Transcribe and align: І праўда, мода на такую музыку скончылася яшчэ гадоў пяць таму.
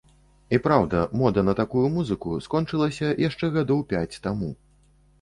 І 0.57 0.59
праўда, 0.67 1.01
мода 1.21 1.43
на 1.51 1.55
такую 1.61 1.85
музыку 1.99 2.39
скончылася 2.49 3.13
яшчэ 3.29 3.55
гадоў 3.63 3.89
пяць 3.97 4.21
таму. 4.29 4.55